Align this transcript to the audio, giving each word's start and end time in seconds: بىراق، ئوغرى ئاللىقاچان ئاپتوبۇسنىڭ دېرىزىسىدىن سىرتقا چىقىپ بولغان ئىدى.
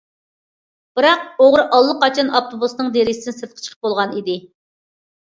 بىراق، 0.99 1.25
ئوغرى 1.43 1.65
ئاللىقاچان 1.75 2.31
ئاپتوبۇسنىڭ 2.39 2.89
دېرىزىسىدىن 2.95 3.35
سىرتقا 3.41 3.65
چىقىپ 3.67 3.85
بولغان 3.89 4.15
ئىدى. 4.21 4.39